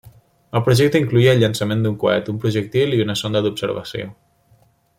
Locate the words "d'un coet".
1.85-2.31